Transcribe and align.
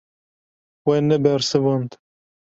We 0.85 0.95
nebersivand. 0.99 1.91